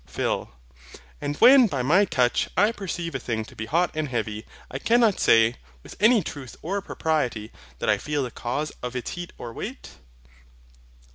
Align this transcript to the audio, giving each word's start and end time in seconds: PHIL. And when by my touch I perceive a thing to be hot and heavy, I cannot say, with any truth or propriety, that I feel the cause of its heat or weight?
PHIL. 0.07 0.49
And 1.21 1.35
when 1.37 1.67
by 1.67 1.83
my 1.83 2.05
touch 2.05 2.49
I 2.57 2.71
perceive 2.71 3.13
a 3.13 3.19
thing 3.19 3.45
to 3.45 3.55
be 3.55 3.67
hot 3.67 3.91
and 3.93 4.07
heavy, 4.09 4.47
I 4.71 4.79
cannot 4.79 5.19
say, 5.19 5.57
with 5.83 5.95
any 5.99 6.23
truth 6.23 6.55
or 6.63 6.81
propriety, 6.81 7.51
that 7.77 7.87
I 7.87 7.99
feel 7.99 8.23
the 8.23 8.31
cause 8.31 8.71
of 8.81 8.95
its 8.95 9.11
heat 9.11 9.31
or 9.37 9.53
weight? 9.53 9.91